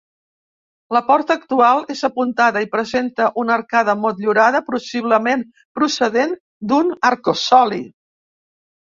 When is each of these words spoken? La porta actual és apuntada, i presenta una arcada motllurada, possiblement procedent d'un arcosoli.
La 0.95 1.01
porta 1.09 1.35
actual 1.39 1.85
és 1.95 2.01
apuntada, 2.09 2.65
i 2.67 2.71
presenta 2.77 3.29
una 3.43 3.55
arcada 3.59 3.97
motllurada, 4.07 4.65
possiblement 4.73 5.47
procedent 5.83 6.37
d'un 6.73 6.95
arcosoli. 7.15 7.85